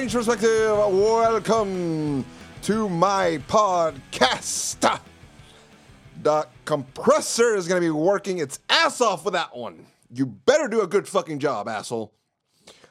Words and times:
Strange 0.00 0.14
Perspective. 0.14 0.70
Welcome 0.78 2.24
to 2.62 2.88
my 2.88 3.38
podcast. 3.48 4.98
The 6.22 6.48
compressor 6.64 7.54
is 7.54 7.68
going 7.68 7.82
to 7.82 7.86
be 7.86 7.90
working 7.90 8.38
its 8.38 8.60
ass 8.70 9.02
off 9.02 9.26
with 9.26 9.34
that 9.34 9.54
one. 9.54 9.84
You 10.10 10.24
better 10.24 10.68
do 10.68 10.80
a 10.80 10.86
good 10.86 11.06
fucking 11.06 11.38
job, 11.38 11.68
asshole. 11.68 12.14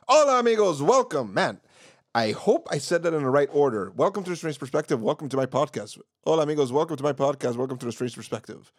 Hola, 0.07 0.39
amigos. 0.39 0.83
Welcome. 0.83 1.33
Man, 1.33 1.59
I 2.13 2.29
hope 2.29 2.67
I 2.69 2.77
said 2.77 3.01
that 3.01 3.15
in 3.15 3.23
the 3.23 3.29
right 3.31 3.49
order. 3.51 3.91
Welcome 3.95 4.23
to 4.25 4.29
the 4.29 4.35
Strange 4.35 4.59
Perspective. 4.59 5.01
Welcome 5.01 5.29
to 5.29 5.37
my 5.37 5.47
podcast. 5.47 5.97
Hola, 6.25 6.43
amigos. 6.43 6.71
Welcome 6.71 6.97
to 6.97 7.03
my 7.03 7.13
podcast. 7.13 7.55
Welcome 7.55 7.79
to 7.79 7.87
the 7.87 7.91
Strange 7.91 8.15
Perspective. 8.15 8.71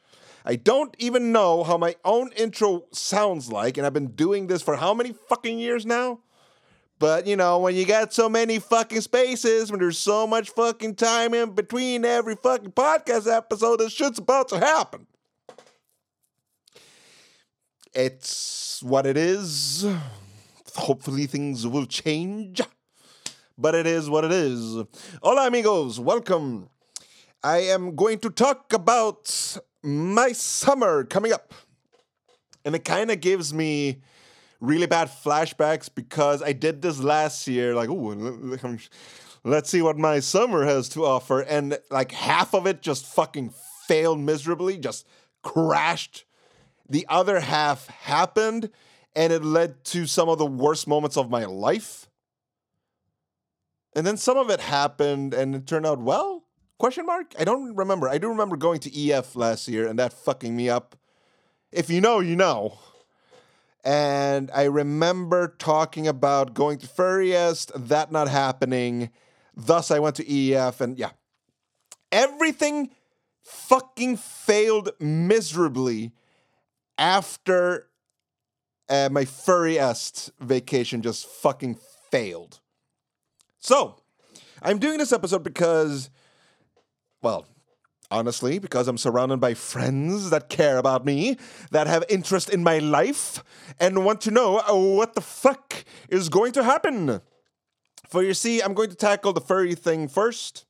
I 0.45 0.55
don't 0.55 0.95
even 1.01 1.33
know 1.33 1.65
how 1.65 1.77
my 1.77 1.97
own 2.05 2.31
intro 2.37 2.85
sounds 2.93 3.51
like, 3.51 3.77
and 3.77 3.85
I've 3.85 3.93
been 3.93 4.13
doing 4.13 4.47
this 4.47 4.63
for 4.63 4.77
how 4.77 4.95
many 4.95 5.15
fucking 5.29 5.59
years 5.59 5.85
now? 5.85 6.21
But 7.01 7.27
you 7.27 7.35
know, 7.35 7.59
when 7.59 7.75
you 7.75 7.87
got 7.87 8.13
so 8.13 8.29
many 8.29 8.59
fucking 8.59 9.01
spaces, 9.01 9.71
when 9.71 9.81
there's 9.81 9.99
so 9.99 10.27
much 10.27 10.51
fucking 10.51 10.97
time 10.97 11.33
in 11.33 11.53
between 11.53 12.05
every 12.05 12.37
fucking 12.37 12.73
podcast 12.73 13.27
episode, 13.27 13.81
this 13.81 13.95
shit's 13.95 14.19
about 14.19 14.51
to 14.51 14.59
happen. 14.59 15.07
It's 17.95 18.83
what 18.83 19.07
it 19.07 19.17
is. 19.17 19.87
Hopefully, 20.77 21.27
things 21.27 21.67
will 21.67 21.87
change. 21.87 22.61
But 23.57 23.75
it 23.75 23.87
is 23.87 24.11
what 24.11 24.25
it 24.25 24.33
is. 24.33 24.85
Hola, 25.23 25.47
amigos. 25.47 25.99
Welcome. 25.99 26.69
I 27.43 27.59
am 27.59 27.97
going 27.97 28.19
to 28.19 28.31
talk 28.31 28.75
about 28.75 29.59
my 29.83 30.33
summer 30.33 31.05
coming 31.05 31.33
up. 31.33 31.55
And 32.63 32.75
it 32.75 32.85
kind 32.85 33.11
of 33.11 33.23
gives 33.23 33.55
me 33.55 34.03
really 34.61 34.87
bad 34.87 35.09
flashbacks 35.09 35.89
because 35.93 36.43
I 36.43 36.53
did 36.53 36.83
this 36.83 37.01
last 37.01 37.47
year. 37.47 37.75
Like, 37.75 37.89
oh, 37.89 38.79
let's 39.45 39.71
see 39.71 39.83
what 39.83 39.99
my 39.99 40.21
summer 40.21 40.65
has 40.65 40.89
to 40.91 41.05
offer. 41.05 41.41
And 41.41 41.79
like 41.91 42.13
half 42.13 42.55
of 42.55 42.67
it 42.67 42.83
just 42.83 43.07
fucking 43.07 43.53
failed 43.87 44.21
miserably, 44.21 44.79
just 44.79 45.07
crashed. 45.43 46.25
The 46.89 47.07
other 47.09 47.41
half 47.41 47.87
happened, 47.89 48.71
and 49.15 49.33
it 49.33 49.45
led 49.45 49.85
to 49.87 50.07
some 50.07 50.29
of 50.29 50.39
the 50.39 50.47
worst 50.47 50.89
moments 50.89 51.17
of 51.17 51.31
my 51.31 51.45
life. 51.45 52.09
And 53.95 54.07
then 54.07 54.17
some 54.17 54.37
of 54.37 54.51
it 54.51 54.61
happened, 54.61 55.35
and 55.35 55.55
it 55.55 55.67
turned 55.67 55.87
out 55.87 56.01
well. 56.01 56.45
Question 56.81 57.05
mark? 57.05 57.35
I 57.39 57.45
don't 57.45 57.77
remember. 57.77 58.09
I 58.09 58.17
do 58.17 58.29
remember 58.29 58.57
going 58.57 58.81
to 58.81 59.11
EF 59.11 59.37
last 59.37 59.69
year 59.69 59.87
and 59.87 59.99
that 59.99 60.15
fucking 60.15 60.57
me 60.57 60.71
up. 60.71 60.97
If 61.71 61.91
you 61.91 62.01
know, 62.01 62.21
you 62.21 62.37
know. 62.37 62.79
And 63.85 64.51
I 64.53 64.65
remember 64.65 65.55
talking 65.59 66.07
about 66.07 66.55
going 66.55 66.79
to 66.79 66.87
Furriest, 66.87 67.73
that 67.75 68.13
not 68.13 68.29
happening. 68.29 69.11
Thus, 69.57 69.91
I 69.91 69.99
went 69.99 70.17
to 70.17 70.53
EF, 70.53 70.81
and 70.81 70.99
yeah. 70.99 71.11
Everything 72.13 72.91
fucking 73.43 74.17
failed 74.17 74.91
miserably 75.01 76.13
after 76.99 77.89
uh, 78.89 79.09
my 79.11 79.25
Furriest 79.25 80.31
vacation 80.41 81.03
just 81.03 81.27
fucking 81.27 81.79
failed. 82.11 82.61
So, 83.61 83.97
I'm 84.63 84.79
doing 84.79 84.99
this 84.99 85.13
episode 85.13 85.43
because 85.43 86.11
well, 87.23 87.47
honestly, 88.11 88.59
because 88.59 88.89
I'm 88.89 88.99
surrounded 88.99 89.41
by 89.41 89.55
friends 89.55 90.31
that 90.31 90.49
care 90.49 90.79
about 90.79 91.05
me, 91.05 91.37
that 91.71 91.87
have 91.87 92.05
interest 92.09 92.51
in 92.51 92.63
my 92.63 92.79
life, 92.79 93.43
and 93.79 94.05
want 94.05 94.21
to 94.23 94.31
know 94.31 94.59
uh, 94.59 94.75
what 94.75 95.15
the 95.15 95.21
fuck 95.21 95.85
is 96.09 96.29
going 96.29 96.53
to 96.53 96.65
happen. 96.65 97.21
For 98.09 98.23
you 98.23 98.35
see, 98.35 98.61
I'm 98.61 98.75
going 98.75 98.91
to 98.91 98.97
tackle 98.97 99.33
the 99.33 99.41
furry 99.41 99.75
thing 99.75 100.09
first. 100.09 100.65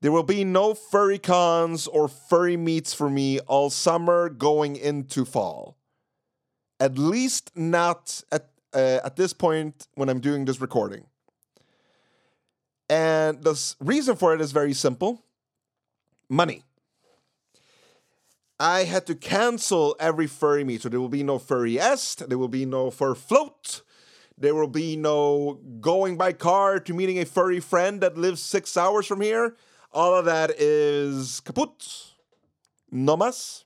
There 0.00 0.10
will 0.10 0.24
be 0.24 0.42
no 0.42 0.74
furry 0.74 1.18
cons 1.18 1.86
or 1.86 2.08
furry 2.08 2.56
meets 2.56 2.92
for 2.92 3.08
me 3.08 3.38
all 3.40 3.70
summer 3.70 4.28
going 4.28 4.76
into 4.76 5.24
fall. 5.24 5.76
At 6.80 6.98
least 6.98 7.52
not 7.54 8.24
at, 8.32 8.48
uh, 8.74 8.98
at 9.04 9.14
this 9.14 9.32
point 9.32 9.86
when 9.94 10.08
I'm 10.08 10.18
doing 10.18 10.44
this 10.44 10.60
recording. 10.60 11.04
And 12.88 13.42
the 13.42 13.74
reason 13.80 14.16
for 14.16 14.34
it 14.34 14.40
is 14.40 14.50
very 14.50 14.72
simple 14.72 15.24
money. 16.32 16.62
I 18.58 18.84
had 18.84 19.06
to 19.06 19.14
cancel 19.14 19.94
every 20.00 20.26
furry 20.26 20.64
meet, 20.64 20.82
so 20.82 20.88
there 20.88 21.00
will 21.00 21.08
be 21.08 21.22
no 21.22 21.38
furry 21.38 21.76
Furriest, 21.76 22.28
there 22.28 22.38
will 22.38 22.48
be 22.48 22.64
no 22.64 22.90
fur 22.90 23.14
float, 23.14 23.82
there 24.38 24.54
will 24.54 24.68
be 24.68 24.96
no 24.96 25.60
going 25.80 26.16
by 26.16 26.32
car 26.32 26.80
to 26.80 26.94
meeting 26.94 27.18
a 27.18 27.24
furry 27.24 27.60
friend 27.60 28.00
that 28.00 28.16
lives 28.16 28.40
six 28.40 28.76
hours 28.76 29.06
from 29.06 29.20
here. 29.20 29.56
All 29.92 30.14
of 30.14 30.24
that 30.24 30.52
is 30.58 31.40
kaput, 31.40 32.14
no 32.90 33.16
mas, 33.16 33.64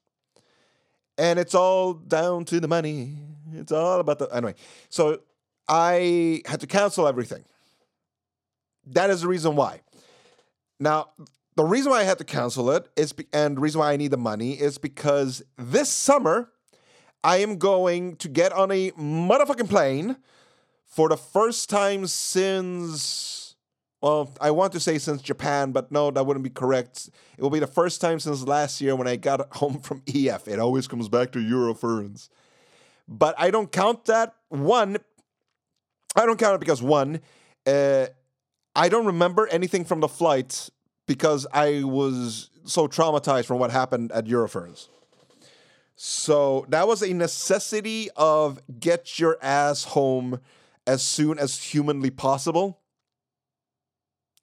and 1.17 1.39
it's 1.39 1.55
all 1.55 1.95
down 1.95 2.45
to 2.47 2.59
the 2.59 2.69
money. 2.69 3.19
It's 3.53 3.71
all 3.71 4.01
about 4.01 4.19
the 4.19 4.27
anyway. 4.27 4.55
So 4.89 5.21
I 5.69 6.43
had 6.47 6.61
to 6.61 6.67
cancel 6.67 7.07
everything. 7.07 7.45
That 8.87 9.11
is 9.11 9.21
the 9.21 9.29
reason 9.29 9.55
why. 9.57 9.83
Now, 10.81 11.11
the 11.57 11.65
reason 11.65 11.91
why 11.91 12.01
I 12.01 12.05
had 12.05 12.19
to 12.19 12.25
cancel 12.25 12.71
it 12.71 12.89
is, 12.97 13.13
be- 13.13 13.27
and 13.33 13.57
the 13.57 13.61
reason 13.61 13.81
why 13.81 13.93
I 13.93 13.97
need 13.97 14.11
the 14.11 14.19
money 14.19 14.53
is 14.53 14.79
because 14.79 15.43
this 15.57 15.89
summer 15.89 16.51
I 17.25 17.39
am 17.39 17.57
going 17.59 18.17
to 18.17 18.29
get 18.29 18.53
on 18.53 18.71
a 18.71 18.93
motherfucking 18.93 19.69
plane 19.69 20.17
for 20.85 21.09
the 21.09 21.17
first 21.17 21.69
time 21.69 22.07
since, 22.07 23.57
well, 24.01 24.31
I 24.41 24.51
want 24.51 24.73
to 24.75 24.81
say 24.81 24.99
since 24.99 25.23
Japan, 25.23 25.73
but 25.73 25.91
no, 25.91 26.11
that 26.11 26.25
wouldn't 26.25 26.45
be 26.45 26.51
correct. 26.51 27.09
It 27.37 27.43
will 27.43 27.51
be 27.51 27.59
the 27.59 27.67
first 27.67 28.01
time 28.01 28.21
since 28.21 28.45
last 28.45 28.81
year 28.81 28.95
when 28.95 29.09
I 29.09 29.17
got 29.17 29.53
home 29.57 29.81
from 29.81 30.03
EF. 30.07 30.47
It 30.47 30.59
always 30.59 30.87
comes 30.87 31.09
back 31.09 31.33
to 31.33 31.39
Eurofurence. 31.39 32.29
But 33.09 33.35
I 33.39 33.51
don't 33.51 33.73
count 33.73 34.05
that. 34.05 34.35
One, 34.49 34.99
I 36.15 36.27
don't 36.27 36.39
count 36.39 36.55
it 36.55 36.61
because 36.61 36.83
one, 36.83 37.21
uh, 37.67 38.07
I 38.75 38.89
don't 38.89 39.07
remember 39.07 39.49
anything 39.49 39.85
from 39.85 40.01
the 40.01 40.09
flight 40.09 40.69
because 41.07 41.47
I 41.53 41.85
was 41.85 42.51
so 42.65 42.89
traumatized 42.89 43.47
from 43.47 43.59
what 43.59 43.71
happened 43.71 44.13
at 44.13 44.27
Eurofurence. 44.27 44.89
So 45.95 46.67
that 46.69 46.87
was 46.87 47.03
a 47.03 47.15
necessity 47.15 48.11
of 48.17 48.61
get 48.79 49.19
your 49.19 49.39
ass 49.41 49.85
home 49.85 50.41
as 50.87 51.03
soon 51.03 51.39
as 51.39 51.63
humanly 51.63 52.11
possible. 52.11 52.81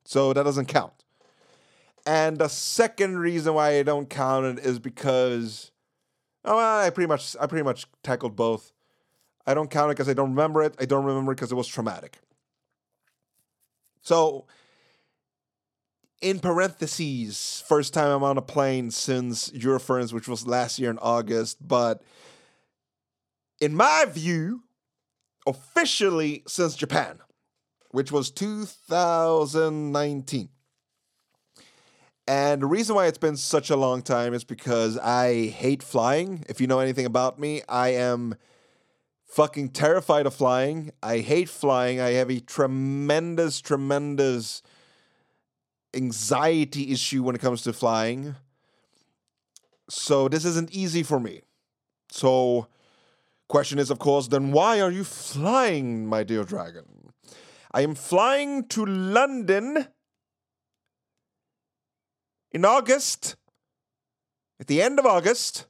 So 0.03 0.33
that 0.33 0.43
doesn't 0.43 0.65
count. 0.65 0.93
And 2.05 2.37
the 2.37 2.49
second 2.49 3.19
reason 3.19 3.53
why 3.53 3.77
I 3.77 3.83
don't 3.83 4.09
count 4.09 4.57
it 4.57 4.65
is 4.65 4.79
because 4.79 5.71
oh, 6.43 6.57
I 6.57 6.89
pretty 6.89 7.07
much 7.07 7.35
I 7.39 7.47
pretty 7.47 7.63
much 7.63 7.85
tackled 8.01 8.35
both. 8.35 8.73
I 9.45 9.53
don't 9.53 9.69
count 9.69 9.91
it 9.91 9.95
because 9.95 10.09
I 10.09 10.13
don't 10.13 10.31
remember 10.31 10.63
it. 10.63 10.75
I 10.79 10.85
don't 10.85 11.05
remember 11.05 11.31
it 11.31 11.35
because 11.35 11.51
it 11.51 11.55
was 11.55 11.67
traumatic. 11.67 12.17
So 14.01 14.45
in 16.23 16.39
parentheses, 16.39 17.63
first 17.67 17.93
time 17.93 18.09
I'm 18.09 18.23
on 18.23 18.37
a 18.37 18.41
plane 18.41 18.91
since 18.91 19.49
Eurofurence, 19.49 20.13
which 20.13 20.29
was 20.29 20.47
last 20.47 20.79
year 20.79 20.89
in 20.89 20.97
August. 20.99 21.57
But 21.65 22.01
in 23.59 23.75
my 23.75 24.05
view, 24.09 24.63
officially 25.45 26.43
since 26.47 26.75
Japan, 26.75 27.19
which 27.91 28.09
was 28.09 28.31
2019. 28.31 30.47
And 32.25 32.61
the 32.61 32.67
reason 32.67 32.95
why 32.95 33.07
it's 33.07 33.17
been 33.17 33.35
such 33.35 33.69
a 33.69 33.75
long 33.75 34.01
time 34.01 34.33
is 34.33 34.45
because 34.45 34.97
I 34.97 35.47
hate 35.47 35.83
flying. 35.83 36.45
If 36.47 36.61
you 36.61 36.67
know 36.67 36.79
anything 36.79 37.05
about 37.05 37.37
me, 37.37 37.63
I 37.67 37.89
am 37.89 38.35
fucking 39.25 39.71
terrified 39.71 40.25
of 40.25 40.33
flying. 40.33 40.93
I 41.03 41.17
hate 41.17 41.49
flying. 41.49 41.99
I 41.99 42.11
have 42.11 42.31
a 42.31 42.39
tremendous, 42.39 43.59
tremendous 43.59 44.61
anxiety 45.93 46.91
issue 46.91 47.23
when 47.23 47.35
it 47.35 47.41
comes 47.41 47.61
to 47.63 47.73
flying. 47.73 48.35
So 49.89 50.27
this 50.27 50.45
isn't 50.45 50.71
easy 50.71 51.03
for 51.03 51.19
me. 51.19 51.41
So 52.09 52.67
question 53.49 53.77
is 53.77 53.91
of 53.91 53.99
course 53.99 54.27
then 54.29 54.51
why 54.51 54.81
are 54.81 54.91
you 54.91 55.03
flying, 55.03 56.07
my 56.07 56.23
dear 56.23 56.43
dragon? 56.43 57.13
I 57.71 57.81
am 57.81 57.95
flying 57.95 58.67
to 58.69 58.85
London 58.85 59.87
in 62.51 62.65
August 62.65 63.35
at 64.59 64.67
the 64.67 64.81
end 64.81 64.99
of 64.99 65.05
August 65.05 65.65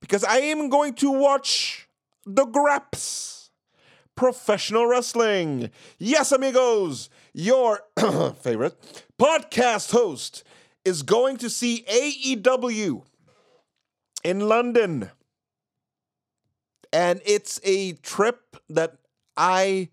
because 0.00 0.24
I 0.24 0.38
am 0.38 0.68
going 0.68 0.94
to 0.94 1.10
watch 1.10 1.88
the 2.24 2.44
Graps 2.44 3.35
professional 4.16 4.86
wrestling. 4.86 5.70
Yes, 5.98 6.32
amigos, 6.32 7.08
your 7.32 7.80
favorite 8.40 8.76
podcast 9.18 9.92
host 9.92 10.42
is 10.84 11.02
going 11.02 11.36
to 11.36 11.50
see 11.50 11.84
AEW 11.88 13.02
in 14.24 14.48
London. 14.48 15.10
And 16.92 17.20
it's 17.24 17.60
a 17.62 17.92
trip 17.94 18.56
that 18.68 18.96
I 19.36 19.90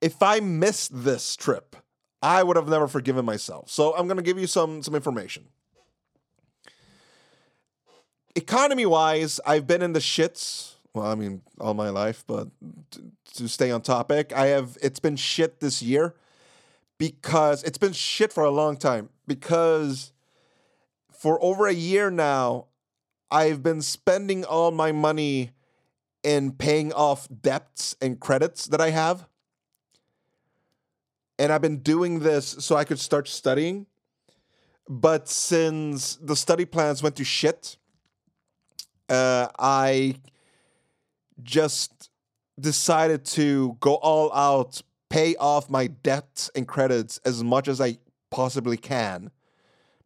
if 0.00 0.20
I 0.20 0.40
missed 0.40 1.04
this 1.04 1.36
trip, 1.36 1.76
I 2.20 2.42
would 2.42 2.56
have 2.56 2.68
never 2.68 2.88
forgiven 2.88 3.24
myself. 3.24 3.70
So 3.70 3.94
I'm 3.94 4.08
going 4.08 4.16
to 4.16 4.22
give 4.22 4.38
you 4.38 4.46
some 4.46 4.82
some 4.82 4.94
information. 4.94 5.44
Economy 8.34 8.86
wise, 8.86 9.40
I've 9.46 9.66
been 9.66 9.82
in 9.82 9.92
the 9.92 10.00
shits. 10.00 10.71
Well, 10.94 11.06
I 11.06 11.14
mean, 11.14 11.40
all 11.58 11.74
my 11.74 11.88
life, 11.88 12.22
but 12.26 12.48
t- 12.90 13.00
to 13.34 13.48
stay 13.48 13.70
on 13.70 13.80
topic, 13.80 14.32
I 14.34 14.48
have. 14.48 14.76
It's 14.82 15.00
been 15.00 15.16
shit 15.16 15.60
this 15.60 15.82
year 15.82 16.14
because 16.98 17.62
it's 17.62 17.78
been 17.78 17.94
shit 17.94 18.32
for 18.32 18.44
a 18.44 18.50
long 18.50 18.76
time. 18.76 19.08
Because 19.26 20.12
for 21.10 21.42
over 21.42 21.66
a 21.66 21.72
year 21.72 22.10
now, 22.10 22.66
I've 23.30 23.62
been 23.62 23.80
spending 23.80 24.44
all 24.44 24.70
my 24.70 24.92
money 24.92 25.52
in 26.22 26.52
paying 26.52 26.92
off 26.92 27.26
debts 27.40 27.96
and 28.02 28.20
credits 28.20 28.66
that 28.66 28.80
I 28.80 28.90
have. 28.90 29.26
And 31.38 31.50
I've 31.50 31.62
been 31.62 31.78
doing 31.78 32.20
this 32.20 32.46
so 32.60 32.76
I 32.76 32.84
could 32.84 32.98
start 32.98 33.28
studying. 33.28 33.86
But 34.88 35.28
since 35.28 36.16
the 36.16 36.36
study 36.36 36.66
plans 36.66 37.02
went 37.02 37.16
to 37.16 37.24
shit, 37.24 37.78
uh, 39.08 39.48
I 39.58 40.16
just 41.42 42.10
decided 42.58 43.24
to 43.24 43.76
go 43.80 43.94
all 43.96 44.32
out, 44.32 44.82
pay 45.10 45.34
off 45.36 45.70
my 45.70 45.86
debts 45.86 46.50
and 46.54 46.66
credits 46.66 47.18
as 47.24 47.42
much 47.42 47.68
as 47.68 47.80
I 47.80 47.98
possibly 48.30 48.76
can. 48.76 49.30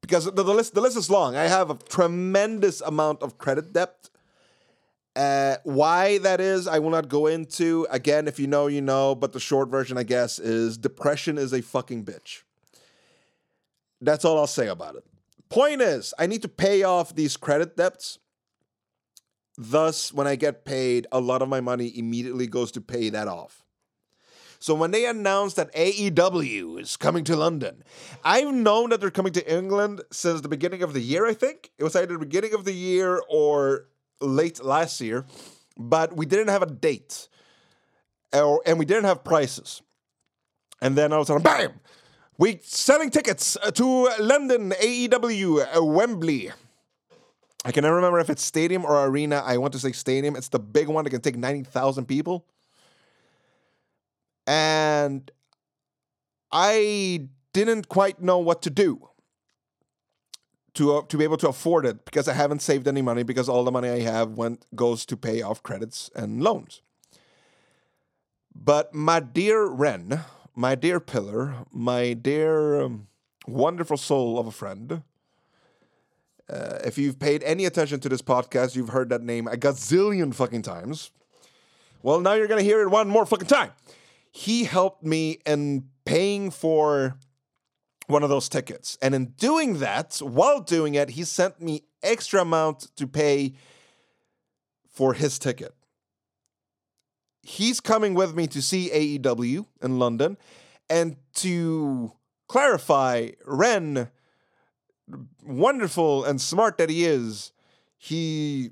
Because 0.01 0.27
the, 0.27 0.31
the 0.31 0.55
list 0.55 0.75
the 0.75 0.81
list 0.81 0.97
is 0.97 1.11
long. 1.11 1.37
I 1.37 1.45
have 1.45 1.71
a 1.71 1.75
tremendous 1.75 2.81
amount 2.81 3.23
of 3.23 3.39
credit 3.39 3.73
debt. 3.73 4.09
Uh, 5.17 5.57
why 5.65 6.19
that 6.19 6.41
is, 6.41 6.69
I 6.69 6.79
will 6.79 6.91
not 6.91 7.09
go 7.09 7.27
into. 7.27 7.87
Again, 7.91 8.29
if 8.29 8.39
you 8.39 8.47
know, 8.47 8.67
you 8.67 8.83
know. 8.83 9.15
But 9.15 9.33
the 9.33 9.41
short 9.41 9.69
version, 9.69 9.97
I 9.97 10.03
guess, 10.03 10.39
is 10.39 10.77
depression 10.77 11.39
is 11.39 11.53
a 11.53 11.63
fucking 11.63 12.05
bitch. 12.05 12.43
That's 14.01 14.25
all 14.25 14.39
I'll 14.39 14.47
say 14.47 14.69
about 14.69 14.97
it. 14.97 15.05
Point 15.49 15.81
is, 15.81 16.13
I 16.19 16.27
need 16.27 16.43
to 16.43 16.49
pay 16.49 16.83
off 16.83 17.15
these 17.15 17.37
credit 17.37 17.77
debts. 17.77 18.19
Thus, 19.59 20.13
when 20.13 20.27
I 20.27 20.37
get 20.37 20.65
paid, 20.65 21.07
a 21.11 21.21
lot 21.21 21.43
of 21.43 21.49
my 21.49 21.61
money 21.61 21.93
immediately 21.97 22.47
goes 22.47 22.71
to 22.73 22.81
pay 22.81 23.09
that 23.11 23.29
off. 23.29 23.63
So 24.59 24.75
when 24.75 24.91
they 24.91 25.07
announced 25.07 25.57
that 25.57 25.73
AEW 25.75 26.81
is 26.81 26.97
coming 26.97 27.25
to 27.25 27.37
London, 27.37 27.85
I've 28.25 28.53
known 28.53 28.91
that 28.91 29.01
they're 29.01 29.11
coming 29.11 29.33
to 29.35 29.55
England 29.55 30.03
since 30.11 30.41
the 30.41 30.49
beginning 30.49 30.83
of 30.83 30.93
the 30.93 31.01
year, 31.01 31.27
I 31.27 31.35
think. 31.35 31.71
It 31.79 31.85
was 31.85 31.95
either 31.95 32.15
the 32.15 32.19
beginning 32.19 32.55
of 32.55 32.65
the 32.65 32.73
year 32.73 33.23
or 33.29 33.87
late 34.21 34.63
last 34.65 35.01
year, 35.01 35.27
but 35.77 36.17
we 36.17 36.27
didn't 36.27 36.49
have 36.49 36.63
a 36.63 36.67
date. 36.67 37.29
And 38.33 38.79
we 38.79 38.85
didn't 38.85 39.05
have 39.05 39.25
prices. 39.25 39.83
And 40.83 40.97
then 40.97 41.13
all 41.13 41.21
of 41.21 41.25
a 41.25 41.27
sudden, 41.27 41.43
bam! 41.43 41.81
We're 42.39 42.59
selling 42.63 43.09
tickets 43.09 43.57
to 43.75 44.11
London 44.21 44.73
AEW 44.73 45.77
uh, 45.77 45.83
Wembley. 45.83 46.51
I 47.67 47.73
can 47.73 47.83
never 47.83 47.97
remember 47.97 48.21
if 48.21 48.31
it's 48.31 48.45
stadium 48.45 48.85
or 48.85 49.05
arena. 49.07 49.43
I 49.45 49.57
want 49.57 49.73
to 49.73 49.81
say 49.81 49.91
stadium. 49.91 50.37
It's 50.37 50.51
the 50.51 50.61
big 50.61 50.87
one 50.87 51.03
that 51.03 51.11
can 51.11 51.21
take 51.21 51.37
90,000 51.37 52.07
people. 52.07 52.47
And 54.47 55.29
I 56.53 57.27
didn't 57.53 57.89
quite 57.89 58.23
know 58.23 58.39
what 58.39 58.63
to 58.63 58.71
do 58.71 59.09
to 60.75 60.95
uh, 60.95 61.03
to 61.09 61.19
be 61.19 61.25
able 61.25 61.39
to 61.39 61.49
afford 61.49 61.85
it 61.85 62.05
because 62.05 62.29
I 62.29 62.35
haven't 62.35 62.63
saved 62.63 62.87
any 62.87 63.03
money 63.03 63.25
because 63.25 63.49
all 63.49 63.65
the 63.65 63.73
money 63.73 63.89
I 63.89 64.01
have 64.01 64.39
went 64.39 64.65
goes 64.77 65.05
to 65.07 65.17
pay 65.17 65.43
off 65.43 65.65
credits 65.65 66.09
and 66.15 66.41
loans. 66.45 66.83
But 68.55 68.95
my 68.95 69.19
dear 69.19 69.67
Ren, 69.67 70.21
my 70.55 70.77
dear 70.77 71.01
pillar, 71.01 71.67
my 71.73 72.13
dear 72.13 72.81
um, 72.81 73.09
wonderful 73.49 73.97
soul 73.97 74.39
of 74.39 74.47
a 74.47 74.53
friend, 74.53 75.03
uh, 76.49 76.79
if 76.85 76.99
you've 76.99 77.19
paid 77.19 77.43
any 77.43 77.65
attention 77.65 78.01
to 78.01 78.09
this 78.09 78.23
podcast, 78.23 78.77
you've 78.77 78.91
heard 78.91 79.09
that 79.09 79.23
name 79.23 79.49
a 79.49 79.57
gazillion 79.57 80.35
fucking 80.35 80.63
times. 80.63 81.11
Well, 82.03 82.21
now 82.21 82.35
you're 82.35 82.47
gonna 82.47 82.63
hear 82.63 82.83
it 82.83 82.89
one 82.89 83.09
more 83.09 83.27
fucking 83.27 83.49
time. 83.49 83.73
He 84.31 84.65
helped 84.65 85.03
me 85.03 85.39
in 85.47 85.89
paying 86.05 86.51
for 86.51 87.19
one 88.07 88.23
of 88.23 88.29
those 88.29 88.49
tickets. 88.49 88.97
And 89.03 89.15
in 89.15 89.27
doing 89.39 89.79
that, 89.81 90.19
while 90.19 90.61
doing 90.61 90.95
it, 90.95 91.11
he 91.11 91.25
sent 91.25 91.61
me 91.61 91.83
extra 92.03 92.43
amount 92.43 92.95
to 92.97 93.07
pay 93.07 93.55
for 94.89 95.15
his 95.15 95.39
ticket. 95.39 95.75
He's 97.43 97.81
coming 97.81 98.15
with 98.15 98.35
me 98.35 98.47
to 98.49 98.63
see 98.63 98.91
AEW 98.91 99.67
in 99.83 99.99
London. 99.99 100.37
And 100.89 101.17
to 101.35 102.13
clarify, 102.49 103.31
Ren, 103.45 104.09
wonderful 105.45 106.25
and 106.25 106.41
smart 106.41 106.79
that 106.79 106.91
he 106.91 107.05
is, 107.05 107.53
he's 107.99 108.71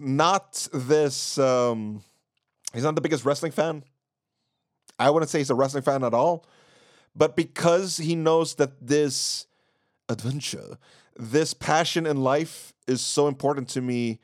not 0.00 0.66
this, 0.72 1.38
um, 1.38 2.02
he's 2.72 2.84
not 2.84 2.94
the 2.94 3.00
biggest 3.00 3.24
wrestling 3.24 3.52
fan. 3.52 3.84
I 4.98 5.10
wouldn't 5.10 5.30
say 5.30 5.38
he's 5.38 5.50
a 5.50 5.54
wrestling 5.54 5.82
fan 5.82 6.04
at 6.04 6.14
all. 6.14 6.46
But 7.16 7.36
because 7.36 7.98
he 7.98 8.14
knows 8.14 8.56
that 8.56 8.86
this 8.86 9.46
adventure, 10.08 10.78
this 11.16 11.54
passion 11.54 12.06
in 12.06 12.22
life 12.22 12.72
is 12.86 13.00
so 13.00 13.28
important 13.28 13.68
to 13.70 13.80
me, 13.80 14.20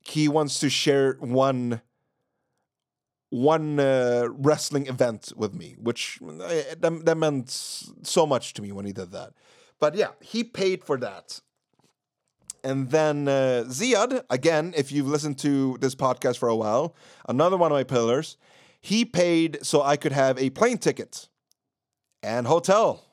he 0.00 0.28
wants 0.28 0.58
to 0.60 0.70
share 0.70 1.14
one 1.20 1.82
one 3.30 3.78
uh, 3.78 4.26
wrestling 4.30 4.86
event 4.86 5.32
with 5.36 5.52
me, 5.52 5.76
which 5.78 6.18
uh, 6.22 6.38
that, 6.78 7.02
that 7.04 7.18
meant 7.18 7.50
so 7.50 8.26
much 8.26 8.54
to 8.54 8.62
me 8.62 8.72
when 8.72 8.86
he 8.86 8.92
did 8.92 9.12
that. 9.12 9.34
But 9.80 9.94
yeah, 9.94 10.08
he 10.20 10.44
paid 10.44 10.84
for 10.84 10.96
that. 10.98 11.40
And 12.64 12.90
then 12.90 13.28
uh, 13.28 13.64
Ziad, 13.68 14.24
again, 14.30 14.74
if 14.76 14.90
you've 14.90 15.06
listened 15.06 15.38
to 15.38 15.78
this 15.80 15.94
podcast 15.94 16.38
for 16.38 16.48
a 16.48 16.56
while, 16.56 16.96
another 17.28 17.56
one 17.56 17.70
of 17.70 17.76
my 17.76 17.84
pillars, 17.84 18.36
he 18.80 19.04
paid 19.04 19.58
so 19.62 19.82
I 19.82 19.96
could 19.96 20.12
have 20.12 20.38
a 20.38 20.50
plane 20.50 20.78
ticket 20.78 21.28
and 22.22 22.46
hotel 22.46 23.04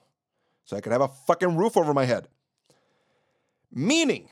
so 0.66 0.76
I 0.76 0.82
could 0.82 0.92
have 0.92 1.02
a 1.02 1.08
fucking 1.08 1.56
roof 1.56 1.78
over 1.78 1.94
my 1.94 2.06
head. 2.06 2.28
Meaning, 3.72 4.30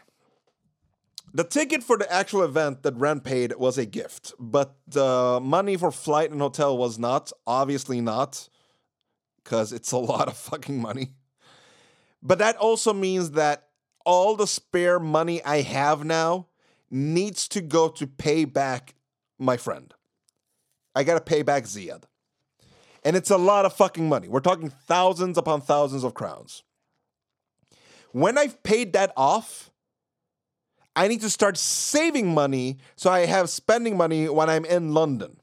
the 1.33 1.43
ticket 1.43 1.83
for 1.83 1.97
the 1.97 2.11
actual 2.11 2.43
event 2.43 2.83
that 2.83 2.95
Ren 2.95 3.19
paid 3.19 3.55
was 3.57 3.77
a 3.77 3.85
gift, 3.85 4.33
but 4.39 4.75
the 4.87 5.39
money 5.41 5.77
for 5.77 5.91
flight 5.91 6.31
and 6.31 6.41
hotel 6.41 6.77
was 6.77 6.97
not. 6.97 7.31
Obviously, 7.45 8.01
not, 8.01 8.49
because 9.43 9.71
it's 9.71 9.91
a 9.91 9.97
lot 10.13 10.27
of 10.27 10.37
fucking 10.37 10.81
money. 10.81 11.13
But 12.23 12.39
that 12.39 12.55
also 12.55 12.93
means 12.93 13.31
that 13.31 13.67
all 14.05 14.35
the 14.35 14.47
spare 14.47 14.99
money 14.99 15.43
I 15.43 15.61
have 15.61 16.05
now 16.05 16.47
needs 16.89 17.47
to 17.49 17.61
go 17.61 17.89
to 17.89 18.07
pay 18.07 18.45
back 18.45 18.95
my 19.37 19.57
friend. 19.57 19.93
I 20.95 21.03
gotta 21.03 21.21
pay 21.21 21.41
back 21.41 21.63
Ziad. 21.63 22.03
And 23.03 23.17
it's 23.17 23.29
a 23.31 23.37
lot 23.37 23.65
of 23.65 23.73
fucking 23.73 24.07
money. 24.07 24.29
We're 24.29 24.39
talking 24.39 24.69
thousands 24.69 25.37
upon 25.37 25.61
thousands 25.61 26.05
of 26.05 26.13
crowns. 26.13 26.63
When 28.13 28.37
I've 28.37 28.63
paid 28.63 28.93
that 28.93 29.11
off, 29.17 29.71
I 30.95 31.07
need 31.07 31.21
to 31.21 31.29
start 31.29 31.57
saving 31.57 32.33
money 32.33 32.77
so 32.95 33.09
I 33.09 33.25
have 33.25 33.49
spending 33.49 33.97
money 33.97 34.29
when 34.29 34.49
I'm 34.49 34.63
in 34.63 34.93
London. 34.93 35.37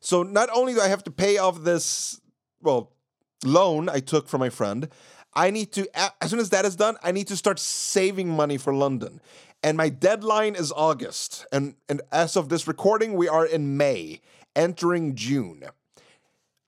So 0.00 0.22
not 0.22 0.48
only 0.52 0.74
do 0.74 0.80
I 0.80 0.88
have 0.88 1.04
to 1.04 1.10
pay 1.10 1.36
off 1.36 1.62
this, 1.62 2.20
well, 2.62 2.96
loan 3.44 3.88
I 3.88 4.00
took 4.00 4.28
from 4.28 4.40
my 4.40 4.50
friend, 4.50 4.88
I 5.36 5.50
need 5.50 5.70
to, 5.72 5.86
as 6.22 6.30
soon 6.30 6.40
as 6.40 6.48
that 6.50 6.64
is 6.64 6.76
done, 6.76 6.96
I 7.02 7.12
need 7.12 7.28
to 7.28 7.36
start 7.36 7.58
saving 7.58 8.30
money 8.30 8.56
for 8.56 8.74
London. 8.74 9.20
And 9.62 9.76
my 9.76 9.90
deadline 9.90 10.54
is 10.54 10.72
August. 10.72 11.44
And, 11.52 11.74
and 11.90 12.00
as 12.10 12.36
of 12.36 12.48
this 12.48 12.66
recording, 12.66 13.12
we 13.12 13.28
are 13.28 13.44
in 13.44 13.76
May, 13.76 14.22
entering 14.56 15.14
June. 15.14 15.62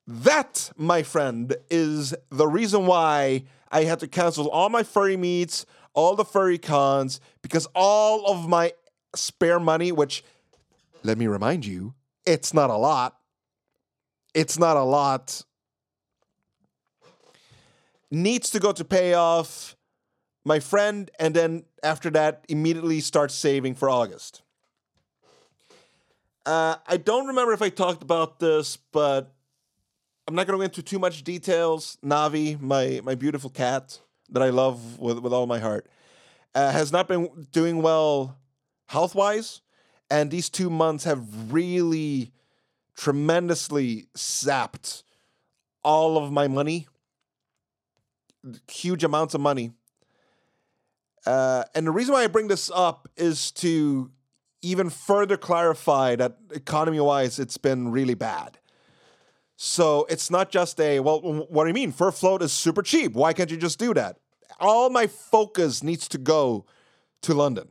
That, 0.05 0.71
my 0.77 1.01
friend, 1.01 1.55
is 1.71 2.13
the 2.29 2.47
reason 2.47 2.85
why 2.85 3.45
I 3.71 3.85
had 3.85 3.99
to 4.01 4.07
cancel 4.07 4.49
all 4.49 4.69
my 4.69 4.83
furry 4.83 5.17
meets, 5.17 5.65
all 5.95 6.15
the 6.15 6.25
furry 6.25 6.59
cons, 6.59 7.19
because 7.41 7.67
all 7.73 8.27
of 8.27 8.47
my 8.47 8.73
spare 9.15 9.59
money, 9.59 9.91
which, 9.91 10.23
let 11.03 11.17
me 11.17 11.25
remind 11.25 11.65
you, 11.65 11.95
it's 12.25 12.53
not 12.53 12.69
a 12.69 12.75
lot. 12.75 13.17
It's 14.35 14.59
not 14.59 14.77
a 14.77 14.83
lot. 14.83 15.43
Needs 18.11 18.49
to 18.51 18.59
go 18.59 18.71
to 18.71 18.83
pay 18.83 19.13
off 19.13 19.75
my 20.45 20.59
friend, 20.59 21.11
and 21.19 21.35
then 21.35 21.65
after 21.83 22.09
that, 22.11 22.45
immediately 22.49 22.99
start 23.01 23.31
saving 23.31 23.75
for 23.75 23.89
August. 23.89 24.41
Uh, 26.45 26.77
I 26.87 26.97
don't 26.97 27.27
remember 27.27 27.53
if 27.53 27.61
I 27.61 27.69
talked 27.69 28.01
about 28.01 28.39
this, 28.39 28.77
but 28.77 29.31
I'm 30.27 30.35
not 30.35 30.47
going 30.47 30.57
to 30.57 30.61
go 30.61 30.65
into 30.65 30.81
too 30.81 30.97
much 30.97 31.23
details. 31.23 31.97
Navi, 32.03 32.59
my 32.59 33.01
my 33.03 33.15
beautiful 33.15 33.49
cat 33.49 33.99
that 34.29 34.41
I 34.41 34.49
love 34.49 34.99
with 34.99 35.19
with 35.19 35.33
all 35.33 35.45
my 35.45 35.59
heart, 35.59 35.87
uh, 36.55 36.71
has 36.71 36.91
not 36.91 37.07
been 37.07 37.47
doing 37.51 37.81
well 37.81 38.37
health 38.87 39.13
wise, 39.13 39.61
and 40.09 40.31
these 40.31 40.49
two 40.49 40.69
months 40.69 41.03
have 41.03 41.53
really 41.53 42.31
tremendously 42.95 44.07
sapped 44.15 45.03
all 45.83 46.17
of 46.17 46.31
my 46.31 46.47
money, 46.47 46.87
huge 48.67 49.03
amounts 49.03 49.33
of 49.33 49.41
money. 49.41 49.71
Uh, 51.25 51.63
and 51.75 51.85
the 51.85 51.91
reason 51.91 52.13
why 52.13 52.23
I 52.23 52.27
bring 52.27 52.47
this 52.47 52.71
up 52.73 53.09
is 53.17 53.51
to 53.51 54.11
even 54.61 54.89
further 54.89 55.37
clarify 55.37 56.15
that 56.15 56.37
economy 56.51 56.99
wise, 56.99 57.39
it's 57.39 57.57
been 57.57 57.91
really 57.91 58.13
bad. 58.13 58.57
So 59.55 60.05
it's 60.09 60.31
not 60.31 60.51
just 60.51 60.79
a, 60.79 61.01
well, 61.01 61.19
what 61.21 61.63
do 61.63 61.67
you 61.67 61.73
mean? 61.73 61.91
Fur 61.91 62.11
float 62.11 62.41
is 62.41 62.53
super 62.53 62.81
cheap. 62.81 63.13
Why 63.13 63.33
can't 63.33 63.51
you 63.51 63.57
just 63.57 63.77
do 63.77 63.93
that? 63.93 64.17
All 64.59 64.89
my 64.89 65.07
focus 65.07 65.83
needs 65.83 66.07
to 66.09 66.17
go 66.17 66.65
to 67.21 67.33
London. 67.33 67.69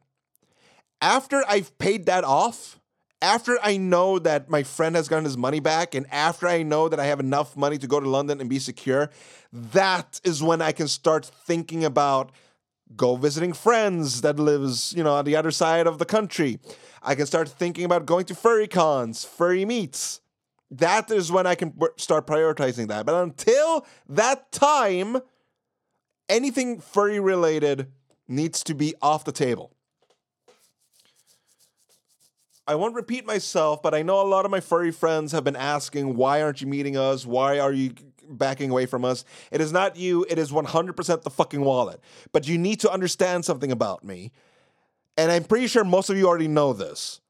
After 1.01 1.43
I've 1.49 1.77
paid 1.79 2.07
that 2.07 2.25
off, 2.25 2.78
after 3.21 3.59
I 3.63 3.77
know 3.77 4.19
that 4.21 4.49
my 4.49 4.63
friend 4.63 4.95
has 4.95 5.09
gotten 5.09 5.25
his 5.25 5.37
money 5.37 5.61
back, 5.61 5.95
and 5.95 6.07
after 6.13 6.47
I 6.47 6.63
know 6.63 6.89
that 6.89 7.01
I 7.01 7.07
have 7.07 7.21
enough 7.21 7.57
money 7.57 7.79
to 7.79 7.87
go 7.87 7.99
to 7.99 8.09
London 8.09 8.41
and 8.41 8.49
be 8.49 8.59
secure, 8.59 9.11
that 9.53 10.21
is 10.25 10.43
when 10.43 10.63
I 10.63 10.73
can 10.73 10.89
start 10.89 11.27
thinking 11.27 11.85
about 11.85 12.31
go 12.97 13.17
visiting 13.17 13.53
friends 13.53 14.23
that 14.23 14.39
lives, 14.39 14.95
you 14.97 15.03
know, 15.03 15.15
on 15.15 15.25
the 15.25 15.37
other 15.37 15.51
side 15.51 15.87
of 15.87 15.99
the 15.99 16.05
country. 16.05 16.59
I 17.03 17.15
can 17.15 17.27
start 17.27 17.49
thinking 17.49 17.85
about 17.85 18.07
going 18.07 18.25
to 18.27 18.35
furry 18.35 18.69
cons, 18.69 19.25
furry 19.25 19.65
meets. 19.65 20.21
That 20.71 21.11
is 21.11 21.33
when 21.33 21.47
I 21.47 21.55
can 21.55 21.75
start 21.97 22.27
prioritizing 22.27 22.89
that. 22.89 23.07
But 23.07 23.23
until 23.23 23.87
that 24.09 24.53
time, 24.53 25.19
anything 26.29 26.81
furry 26.81 27.21
related 27.21 27.91
needs 28.27 28.63
to 28.65 28.75
be 28.75 28.95
off 29.01 29.25
the 29.25 29.33
table. 29.33 29.73
I 32.69 32.75
won't 32.75 32.95
repeat 32.95 33.25
myself, 33.25 33.83
but 33.83 33.95
I 33.95 34.03
know 34.03 34.21
a 34.21 34.29
lot 34.29 34.45
of 34.45 34.51
my 34.51 34.61
furry 34.61 34.91
friends 34.91 35.33
have 35.33 35.43
been 35.43 35.57
asking, 35.57 36.17
why 36.17 36.43
aren't 36.43 36.61
you 36.61 36.67
meeting 36.67 36.99
us? 36.99 37.25
Why 37.25 37.59
are 37.59 37.73
you 37.73 37.95
backing 38.29 38.69
away 38.69 38.85
from 38.85 39.07
us? 39.07 39.25
It 39.51 39.63
is 39.63 39.73
not 39.73 39.97
you, 39.97 40.27
it 40.29 40.39
is 40.39 40.53
100% 40.53 41.23
the 41.23 41.31
fucking 41.31 41.63
wallet. 41.63 41.99
But 42.31 42.47
you 42.47 42.59
need 42.59 42.81
to 42.81 42.93
understand 42.93 43.47
something 43.47 43.73
about 43.73 44.05
me. 44.05 44.33
And 45.17 45.33
I'm 45.33 45.45
pretty 45.45 45.67
sure 45.67 45.83
most 45.83 46.11
of 46.11 46.19
you 46.19 46.29
already 46.29 46.47
know 46.47 46.75
this. 46.75 47.23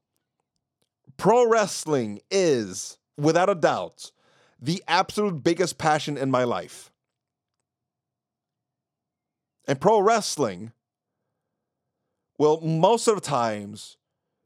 Pro 1.15 1.47
wrestling 1.47 2.19
is, 2.29 2.97
without 3.17 3.49
a 3.49 3.55
doubt, 3.55 4.11
the 4.61 4.83
absolute 4.89 5.41
biggest 5.41 5.77
passion 5.77 6.17
in 6.17 6.29
my 6.29 6.43
life. 6.43 6.91
And 9.69 9.79
pro 9.79 10.01
wrestling 10.01 10.73
will 12.37 12.59
most 12.59 13.07
of 13.07 13.15
the 13.15 13.21
times 13.21 13.95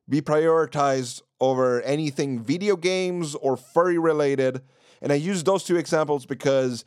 be 0.10 0.22
prioritized 0.22 1.22
over 1.40 1.82
anything 1.82 2.40
video 2.40 2.76
games 2.76 3.36
or 3.36 3.58
furry 3.58 3.98
related. 3.98 4.62
And 5.02 5.12
I 5.12 5.16
use 5.16 5.44
those 5.44 5.64
two 5.64 5.76
examples 5.76 6.26
because 6.26 6.86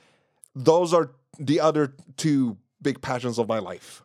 those 0.54 0.94
are 0.94 1.10
the 1.38 1.60
other 1.60 1.94
two 2.16 2.56
big 2.80 3.02
passions 3.02 3.38
of 3.38 3.48
my 3.48 3.58
life. 3.58 4.02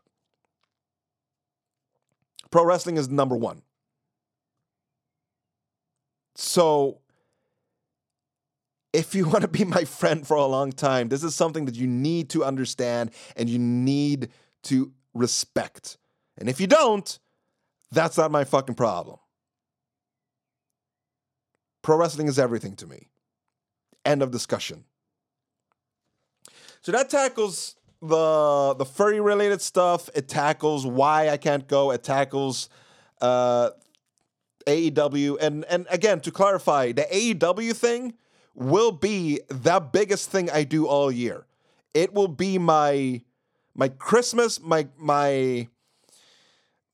Pro 2.49 2.65
wrestling 2.65 2.97
is 2.97 3.09
number 3.09 3.35
one. 3.35 3.61
So, 6.35 6.99
if 8.93 9.15
you 9.15 9.25
want 9.29 9.41
to 9.41 9.47
be 9.47 9.63
my 9.63 9.85
friend 9.85 10.27
for 10.27 10.35
a 10.35 10.45
long 10.45 10.71
time, 10.71 11.07
this 11.07 11.23
is 11.23 11.33
something 11.33 11.65
that 11.65 11.75
you 11.75 11.87
need 11.87 12.29
to 12.31 12.43
understand 12.43 13.11
and 13.35 13.49
you 13.49 13.59
need 13.59 14.29
to 14.63 14.91
respect. 15.13 15.97
And 16.37 16.49
if 16.49 16.59
you 16.59 16.67
don't, 16.67 17.19
that's 17.91 18.17
not 18.17 18.31
my 18.31 18.43
fucking 18.43 18.75
problem. 18.75 19.17
Pro 21.81 21.97
wrestling 21.97 22.27
is 22.27 22.37
everything 22.39 22.75
to 22.77 22.87
me. 22.87 23.09
End 24.05 24.21
of 24.21 24.31
discussion. 24.31 24.85
So 26.81 26.91
that 26.91 27.09
tackles 27.09 27.75
the 28.01 28.75
the 28.77 28.85
furry 28.85 29.19
related 29.19 29.61
stuff. 29.61 30.09
It 30.15 30.27
tackles 30.27 30.85
why 30.85 31.29
I 31.29 31.37
can't 31.37 31.67
go. 31.67 31.91
It 31.91 32.03
tackles 32.03 32.69
uh, 33.21 33.71
AEW. 34.65 35.37
And 35.39 35.65
and 35.65 35.85
again, 35.89 36.19
to 36.21 36.31
clarify, 36.31 36.91
the 36.91 37.03
AEW 37.03 37.75
thing 37.75 38.13
will 38.55 38.91
be 38.91 39.39
the 39.47 39.79
biggest 39.79 40.29
thing 40.29 40.49
I 40.49 40.63
do 40.63 40.87
all 40.87 41.11
year. 41.11 41.45
It 41.93 42.13
will 42.13 42.27
be 42.27 42.57
my 42.57 43.21
my 43.75 43.89
Christmas, 43.89 44.59
my 44.59 44.87
my 44.97 45.67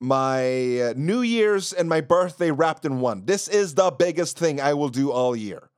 my 0.00 0.80
uh, 0.80 0.94
New 0.96 1.22
Year's 1.22 1.72
and 1.72 1.88
my 1.88 2.00
birthday 2.00 2.50
wrapped 2.50 2.84
in 2.84 3.00
one. 3.00 3.24
This 3.24 3.48
is 3.48 3.74
the 3.74 3.90
biggest 3.90 4.38
thing 4.38 4.60
I 4.60 4.74
will 4.74 4.88
do 4.88 5.10
all 5.10 5.34
year. 5.34 5.70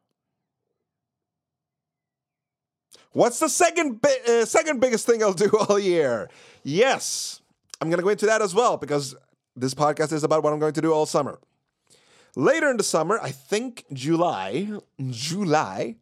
What's 3.12 3.41
the 3.41 3.49
second 3.49 4.00
bi- 4.00 4.21
uh, 4.29 4.45
second 4.45 4.81
biggest 4.81 5.07
thing 5.07 5.23
I'll 5.23 5.33
do 5.33 5.50
all 5.69 5.79
year? 5.79 6.31
Yes, 6.62 7.41
I'm 7.81 7.89
going 7.89 7.99
to 7.99 8.05
go 8.05 8.11
into 8.11 8.27
that 8.27 8.43
as 8.43 8.55
well 8.55 8.77
because 8.77 9.17
this 9.57 9.75
podcast 9.75 10.12
is 10.12 10.23
about 10.23 10.43
what 10.43 10.53
I'm 10.53 10.59
going 10.61 10.75
to 10.75 10.81
do 10.81 10.93
all 10.93 11.07
summer. 11.07 11.41
Later 12.37 12.71
in 12.71 12.77
the 12.77 12.85
summer, 12.85 13.19
I 13.21 13.31
think 13.33 13.85
July, 13.93 14.69
July, 15.09 15.97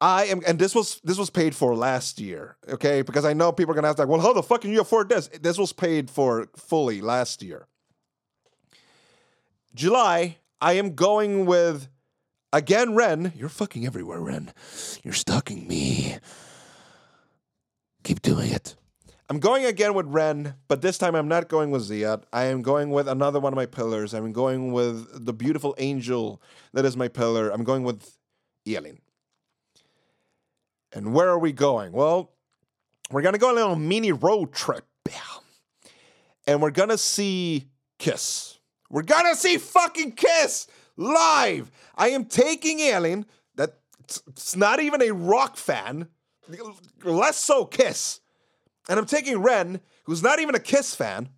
I 0.00 0.26
am, 0.26 0.42
and 0.46 0.58
this 0.58 0.74
was 0.74 1.00
this 1.04 1.16
was 1.16 1.30
paid 1.30 1.54
for 1.54 1.74
last 1.74 2.20
year, 2.20 2.56
okay? 2.68 3.02
Because 3.02 3.24
I 3.24 3.32
know 3.32 3.50
people 3.50 3.72
are 3.72 3.74
gonna 3.74 3.88
ask 3.88 3.98
like, 3.98 4.08
well, 4.08 4.20
how 4.20 4.32
the 4.32 4.42
fuck 4.42 4.60
can 4.60 4.72
you 4.72 4.80
afford 4.80 5.08
this? 5.08 5.28
This 5.28 5.56
was 5.56 5.72
paid 5.72 6.10
for 6.10 6.48
fully 6.56 7.00
last 7.00 7.42
year. 7.42 7.66
July, 9.74 10.38
I 10.60 10.74
am 10.74 10.94
going 10.94 11.46
with 11.46 11.88
again 12.52 12.94
Ren. 12.94 13.32
You're 13.36 13.48
fucking 13.48 13.86
everywhere, 13.86 14.20
Ren. 14.20 14.52
You're 15.02 15.14
stalking 15.14 15.66
me. 15.66 16.18
Keep 18.04 18.22
doing 18.22 18.52
it. 18.52 18.76
I'm 19.28 19.40
going 19.40 19.64
again 19.64 19.94
with 19.94 20.06
Ren, 20.06 20.54
but 20.68 20.82
this 20.82 20.98
time 20.98 21.16
I'm 21.16 21.26
not 21.26 21.48
going 21.48 21.72
with 21.72 21.88
Ziad. 21.88 22.22
I 22.32 22.44
am 22.44 22.62
going 22.62 22.90
with 22.90 23.08
another 23.08 23.40
one 23.40 23.52
of 23.52 23.56
my 23.56 23.66
pillars. 23.66 24.14
I'm 24.14 24.32
going 24.32 24.72
with 24.72 25.24
the 25.24 25.32
beautiful 25.32 25.74
angel 25.78 26.40
that 26.74 26.84
is 26.84 26.96
my 26.96 27.08
pillar. 27.08 27.50
I'm 27.50 27.64
going 27.64 27.82
with 27.82 28.18
Elin. 28.66 28.98
And 30.96 31.12
where 31.12 31.28
are 31.28 31.38
we 31.38 31.52
going? 31.52 31.92
Well, 31.92 32.32
we're 33.10 33.22
going 33.22 33.34
to 33.34 33.38
go 33.38 33.48
on 33.48 33.52
a 33.52 33.60
little 33.60 33.76
mini 33.76 34.12
road 34.12 34.52
trip. 34.52 34.84
And 36.46 36.62
we're 36.62 36.70
going 36.70 36.88
to 36.88 36.98
see 36.98 37.68
Kiss. 37.98 38.58
We're 38.88 39.02
going 39.02 39.26
to 39.26 39.36
see 39.36 39.58
fucking 39.58 40.12
Kiss 40.12 40.68
live. 40.96 41.70
I 41.96 42.10
am 42.10 42.24
taking 42.24 42.80
Elin, 42.80 43.26
that's 43.56 44.56
not 44.56 44.80
even 44.80 45.02
a 45.02 45.10
rock 45.10 45.56
fan, 45.56 46.08
less 47.04 47.38
so 47.38 47.64
Kiss. 47.64 48.20
And 48.88 48.98
I'm 48.98 49.06
taking 49.06 49.38
Ren, 49.38 49.80
who's 50.04 50.22
not 50.22 50.38
even 50.38 50.54
a 50.54 50.60
Kiss 50.60 50.94
fan, 50.94 51.28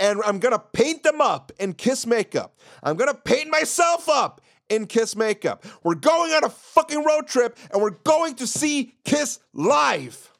and 0.00 0.20
I'm 0.24 0.38
gonna 0.38 0.60
paint 0.60 1.02
them 1.02 1.20
up 1.20 1.50
in 1.58 1.74
Kiss 1.74 2.06
makeup. 2.06 2.56
I'm 2.82 2.96
gonna 2.96 3.14
paint 3.14 3.50
myself 3.50 4.08
up 4.08 4.40
in 4.68 4.86
Kiss 4.86 5.16
makeup. 5.16 5.64
We're 5.82 5.94
going 5.94 6.32
on 6.32 6.44
a 6.44 6.50
fucking 6.50 7.04
road 7.04 7.26
trip 7.26 7.56
and 7.72 7.82
we're 7.82 7.90
going 7.90 8.36
to 8.36 8.46
see 8.46 8.94
Kiss 9.04 9.40
live. 9.52 10.32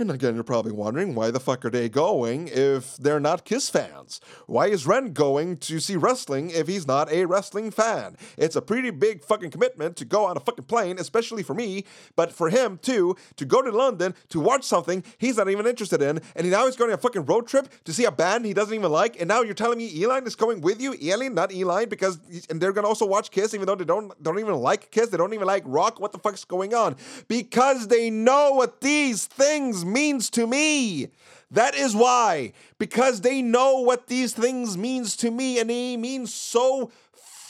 And 0.00 0.10
again, 0.10 0.34
you're 0.34 0.44
probably 0.44 0.72
wondering 0.72 1.14
why 1.14 1.30
the 1.30 1.38
fuck 1.38 1.62
are 1.62 1.70
they 1.70 1.90
going 1.90 2.48
if 2.48 2.96
they're 2.96 3.20
not 3.20 3.44
Kiss 3.44 3.68
fans? 3.68 4.18
Why 4.46 4.68
is 4.68 4.86
Ren 4.86 5.12
going 5.12 5.58
to 5.58 5.78
see 5.78 5.94
wrestling 5.94 6.48
if 6.48 6.68
he's 6.68 6.86
not 6.86 7.12
a 7.12 7.26
wrestling 7.26 7.70
fan? 7.70 8.16
It's 8.38 8.56
a 8.56 8.62
pretty 8.62 8.88
big 8.92 9.22
fucking 9.22 9.50
commitment 9.50 9.96
to 9.98 10.06
go 10.06 10.24
on 10.24 10.38
a 10.38 10.40
fucking 10.40 10.64
plane, 10.64 10.98
especially 10.98 11.42
for 11.42 11.52
me, 11.52 11.84
but 12.16 12.32
for 12.32 12.48
him 12.48 12.78
too, 12.80 13.14
to 13.36 13.44
go 13.44 13.60
to 13.60 13.70
London 13.70 14.14
to 14.30 14.40
watch 14.40 14.64
something 14.64 15.04
he's 15.18 15.36
not 15.36 15.50
even 15.50 15.66
interested 15.66 16.00
in, 16.00 16.22
and 16.34 16.50
now 16.50 16.64
he's 16.64 16.76
going 16.76 16.90
on 16.90 16.94
a 16.94 17.02
fucking 17.02 17.26
road 17.26 17.46
trip 17.46 17.68
to 17.84 17.92
see 17.92 18.06
a 18.06 18.10
band 18.10 18.46
he 18.46 18.54
doesn't 18.54 18.74
even 18.74 18.90
like, 18.90 19.20
and 19.20 19.28
now 19.28 19.42
you're 19.42 19.52
telling 19.52 19.76
me 19.76 20.02
Elin 20.02 20.26
is 20.26 20.34
going 20.34 20.62
with 20.62 20.80
you? 20.80 20.96
Elin, 21.02 21.34
not 21.34 21.52
Eli, 21.52 21.84
because 21.84 22.18
and 22.48 22.58
they're 22.58 22.72
gonna 22.72 22.88
also 22.88 23.04
watch 23.04 23.30
Kiss, 23.30 23.52
even 23.52 23.66
though 23.66 23.76
they 23.76 23.84
don't 23.84 24.10
don't 24.22 24.38
even 24.38 24.54
like 24.54 24.90
Kiss, 24.90 25.10
they 25.10 25.18
don't 25.18 25.34
even 25.34 25.46
like 25.46 25.62
rock. 25.66 26.00
What 26.00 26.12
the 26.12 26.18
fuck's 26.18 26.46
going 26.46 26.72
on? 26.72 26.96
Because 27.28 27.88
they 27.88 28.08
know 28.08 28.52
what 28.52 28.80
these 28.80 29.26
things 29.26 29.84
means 29.90 30.30
to 30.30 30.46
me. 30.46 31.08
That 31.50 31.74
is 31.74 31.94
why. 31.94 32.52
Because 32.78 33.20
they 33.20 33.42
know 33.42 33.80
what 33.80 34.06
these 34.06 34.32
things 34.32 34.76
means 34.76 35.16
to 35.16 35.30
me 35.30 35.58
and 35.58 35.68
they 35.68 35.96
mean 35.96 36.26
so 36.26 36.90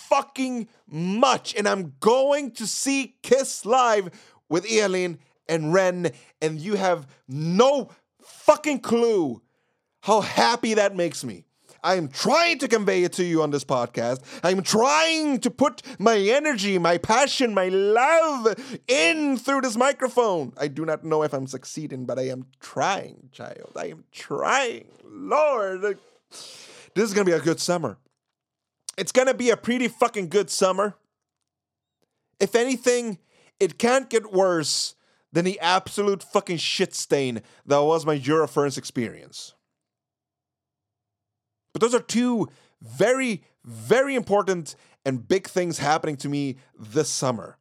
fucking 0.08 0.68
much. 0.88 1.54
And 1.54 1.68
I'm 1.68 1.94
going 2.00 2.52
to 2.52 2.66
see 2.66 3.16
Kiss 3.22 3.64
live 3.64 4.10
with 4.48 4.66
Elin 4.70 5.18
and 5.48 5.72
Ren 5.72 6.12
and 6.40 6.60
you 6.60 6.76
have 6.76 7.06
no 7.28 7.90
fucking 8.20 8.80
clue 8.80 9.42
how 10.00 10.20
happy 10.20 10.74
that 10.74 10.96
makes 10.96 11.24
me. 11.24 11.44
I 11.82 11.94
am 11.94 12.08
trying 12.08 12.58
to 12.58 12.68
convey 12.68 13.04
it 13.04 13.12
to 13.14 13.24
you 13.24 13.42
on 13.42 13.50
this 13.50 13.64
podcast. 13.64 14.20
I'm 14.42 14.62
trying 14.62 15.40
to 15.40 15.50
put 15.50 15.82
my 15.98 16.16
energy, 16.16 16.78
my 16.78 16.98
passion, 16.98 17.54
my 17.54 17.68
love 17.68 18.54
in 18.86 19.36
through 19.36 19.62
this 19.62 19.76
microphone. 19.76 20.52
I 20.58 20.68
do 20.68 20.84
not 20.84 21.04
know 21.04 21.22
if 21.22 21.32
I'm 21.32 21.46
succeeding, 21.46 22.04
but 22.06 22.18
I 22.18 22.28
am 22.28 22.46
trying, 22.60 23.30
child. 23.32 23.72
I 23.76 23.86
am 23.86 24.04
trying. 24.12 24.88
Lord, 25.04 25.98
this 26.30 27.04
is 27.04 27.14
going 27.14 27.26
to 27.26 27.32
be 27.32 27.36
a 27.36 27.40
good 27.40 27.60
summer. 27.60 27.98
It's 29.00 29.12
gonna 29.12 29.32
be 29.32 29.48
a 29.48 29.56
pretty 29.56 29.88
fucking 29.88 30.28
good 30.28 30.50
summer. 30.50 30.94
If 32.38 32.54
anything, 32.54 33.18
it 33.58 33.78
can't 33.78 34.10
get 34.10 34.30
worse 34.30 34.94
than 35.32 35.46
the 35.46 35.58
absolute 35.60 36.22
fucking 36.22 36.58
shit 36.58 36.94
stain 36.94 37.40
that 37.64 37.82
was 37.82 38.04
my 38.04 38.18
Eurofurence 38.18 38.76
experience. 38.76 39.54
But 41.72 41.80
those 41.80 41.94
are 41.94 42.00
two 42.00 42.48
very, 42.80 43.42
very 43.64 44.14
important 44.14 44.74
and 45.04 45.26
big 45.26 45.46
things 45.46 45.78
happening 45.78 46.16
to 46.18 46.28
me 46.28 46.56
this 46.78 47.08
summer. 47.08 47.56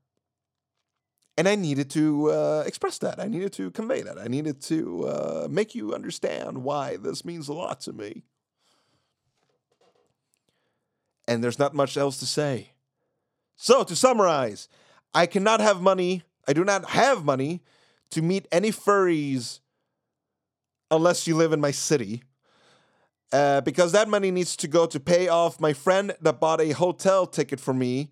And 1.37 1.47
I 1.47 1.55
needed 1.55 1.89
to 1.91 2.31
uh, 2.31 2.63
express 2.65 2.97
that. 2.97 3.19
I 3.19 3.27
needed 3.27 3.53
to 3.53 3.71
convey 3.71 4.01
that. 4.01 4.19
I 4.19 4.27
needed 4.27 4.61
to 4.63 5.07
uh, 5.07 5.47
make 5.49 5.73
you 5.73 5.93
understand 5.93 6.63
why 6.63 6.97
this 6.97 7.23
means 7.23 7.47
a 7.47 7.53
lot 7.53 7.79
to 7.81 7.93
me. 7.93 8.23
And 11.27 11.41
there's 11.43 11.59
not 11.59 11.73
much 11.73 11.95
else 11.95 12.17
to 12.19 12.25
say. 12.25 12.71
So, 13.55 13.83
to 13.83 13.95
summarize, 13.95 14.67
I 15.13 15.27
cannot 15.27 15.61
have 15.61 15.81
money, 15.81 16.23
I 16.47 16.53
do 16.53 16.63
not 16.63 16.89
have 16.89 17.23
money 17.23 17.61
to 18.11 18.21
meet 18.21 18.47
any 18.51 18.71
furries 18.71 19.59
unless 20.91 21.27
you 21.27 21.35
live 21.35 21.53
in 21.53 21.61
my 21.61 21.71
city. 21.71 22.23
Uh, 23.31 23.62
because 23.62 23.91
that 23.91 24.09
money 24.09 24.31
needs 24.31 24.55
to 24.55 24.67
go 24.67 24.88
to 24.88 25.00
pay 25.00 25.27
off 25.27 25.59
my 25.59 25.71
friend 25.71 26.15
that 26.21 26.39
bought 26.39 26.59
a 26.59 26.71
hotel 26.71 27.27
ticket 27.27 27.59
for 27.59 27.74
me 27.74 28.09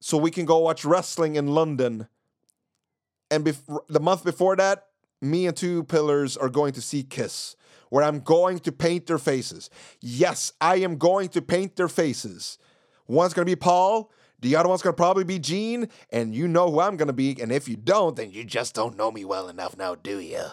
so 0.00 0.16
we 0.16 0.30
can 0.30 0.46
go 0.46 0.58
watch 0.58 0.84
wrestling 0.84 1.36
in 1.36 1.48
London. 1.48 2.08
And 3.30 3.44
bef- 3.44 3.80
the 3.88 4.00
month 4.00 4.24
before 4.24 4.56
that, 4.56 4.86
me 5.20 5.46
and 5.46 5.56
two 5.56 5.84
pillars 5.84 6.36
are 6.36 6.48
going 6.48 6.72
to 6.72 6.80
see 6.80 7.02
Kiss, 7.02 7.56
where 7.90 8.04
I'm 8.04 8.20
going 8.20 8.60
to 8.60 8.72
paint 8.72 9.06
their 9.06 9.18
faces. 9.18 9.68
Yes, 10.00 10.52
I 10.60 10.76
am 10.76 10.96
going 10.96 11.28
to 11.30 11.42
paint 11.42 11.76
their 11.76 11.88
faces. 11.88 12.58
One's 13.06 13.34
going 13.34 13.46
to 13.46 13.50
be 13.50 13.56
Paul, 13.56 14.10
the 14.40 14.56
other 14.56 14.68
one's 14.68 14.82
going 14.82 14.94
to 14.94 14.96
probably 14.96 15.24
be 15.24 15.38
Gene, 15.38 15.88
and 16.10 16.34
you 16.34 16.46
know 16.46 16.70
who 16.70 16.80
I'm 16.80 16.96
going 16.96 17.08
to 17.08 17.12
be. 17.12 17.40
And 17.40 17.50
if 17.50 17.68
you 17.68 17.76
don't, 17.76 18.16
then 18.16 18.30
you 18.30 18.44
just 18.44 18.74
don't 18.74 18.96
know 18.96 19.10
me 19.10 19.24
well 19.24 19.48
enough 19.48 19.76
now, 19.76 19.94
do 19.94 20.18
you? 20.18 20.44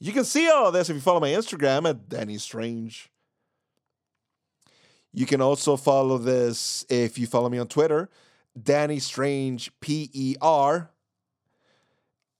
You 0.00 0.12
can 0.12 0.24
see 0.24 0.48
all 0.48 0.66
of 0.66 0.72
this 0.72 0.88
if 0.88 0.96
you 0.96 1.02
follow 1.02 1.20
my 1.20 1.28
Instagram 1.28 1.88
at 1.88 2.08
Danny 2.08 2.38
Strange. 2.38 3.10
You 5.12 5.26
can 5.26 5.42
also 5.42 5.76
follow 5.76 6.16
this 6.16 6.86
if 6.88 7.18
you 7.18 7.26
follow 7.26 7.50
me 7.50 7.58
on 7.58 7.66
Twitter, 7.66 8.08
Danny 8.60 8.98
Strange 8.98 9.70
P 9.80 10.08
E 10.12 10.36
R. 10.40 10.90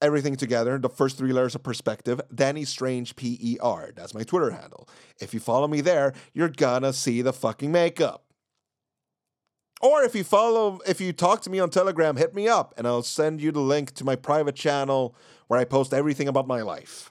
Everything 0.03 0.37
together, 0.37 0.79
the 0.79 0.89
first 0.89 1.19
three 1.19 1.33
letters 1.33 1.55
of 1.55 1.63
perspective, 1.63 2.19
Danny 2.35 2.65
Strange 2.65 3.15
P 3.17 3.39
E 3.39 3.59
R. 3.61 3.91
That's 3.95 4.15
my 4.15 4.23
Twitter 4.23 4.53
handle. 4.53 4.89
If 5.21 5.35
you 5.35 5.41
follow 5.41 5.69
me 5.69 5.83
there, 5.83 6.15
you're 6.33 6.49
gonna 6.49 6.95
see 6.95 7.21
the 7.21 7.35
fucking 7.35 7.71
makeup. 7.71 8.25
Or 9.83 10.03
if 10.03 10.15
you 10.15 10.25
follow, 10.25 10.79
if 10.87 11.01
you 11.01 11.13
talk 11.13 11.43
to 11.43 11.51
me 11.51 11.59
on 11.59 11.69
Telegram, 11.69 12.17
hit 12.17 12.35
me 12.35 12.49
up 12.49 12.73
and 12.79 12.87
I'll 12.87 13.03
send 13.03 13.43
you 13.43 13.53
the 13.53 13.61
link 13.61 13.93
to 13.95 14.05
my 14.05 14.17
private 14.17 14.55
channel 14.55 15.15
where 15.49 15.61
I 15.61 15.65
post 15.65 15.93
everything 15.93 16.29
about 16.29 16.47
my 16.47 16.63
life. 16.63 17.11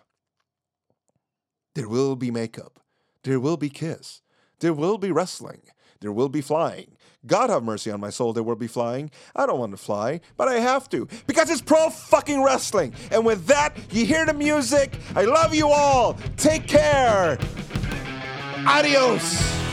There 1.79 1.87
will 1.87 2.17
be 2.17 2.29
makeup. 2.29 2.81
There 3.23 3.39
will 3.39 3.55
be 3.55 3.69
kiss. 3.69 4.21
There 4.59 4.73
will 4.73 4.97
be 4.97 5.13
wrestling. 5.13 5.61
There 6.01 6.11
will 6.11 6.27
be 6.27 6.41
flying. 6.41 6.97
God 7.25 7.49
have 7.49 7.63
mercy 7.63 7.89
on 7.89 8.01
my 8.01 8.09
soul, 8.09 8.33
there 8.33 8.43
will 8.43 8.57
be 8.57 8.67
flying. 8.67 9.11
I 9.33 9.45
don't 9.45 9.59
want 9.59 9.71
to 9.71 9.77
fly, 9.77 10.19
but 10.35 10.49
I 10.49 10.55
have 10.55 10.89
to 10.89 11.07
because 11.25 11.49
it's 11.49 11.61
pro 11.61 11.89
fucking 11.89 12.43
wrestling. 12.43 12.93
And 13.11 13.25
with 13.25 13.45
that, 13.45 13.77
you 13.91 14.05
hear 14.05 14.25
the 14.25 14.33
music. 14.33 14.99
I 15.15 15.23
love 15.23 15.55
you 15.55 15.69
all. 15.69 16.17
Take 16.35 16.67
care. 16.67 17.39
Adios. 18.67 19.68